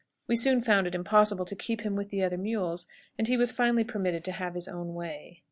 We 0.27 0.35
soon 0.35 0.61
found 0.61 0.87
it 0.87 0.95
impossible 0.95 1.45
to 1.45 1.55
keep 1.55 1.81
him 1.81 1.95
with 1.95 2.09
the 2.09 2.23
other 2.23 2.35
mules, 2.39 2.87
and 3.19 3.27
he 3.27 3.37
was 3.37 3.51
finally 3.51 3.83
permitted 3.83 4.23
to 4.23 4.31
have 4.33 4.55
his 4.55 4.67
own 4.67 4.95
way. 4.95 5.39